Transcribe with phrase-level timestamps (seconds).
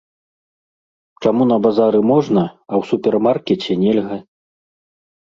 [1.25, 4.17] Чаму на базары можна, а ў супермаркеце нельга?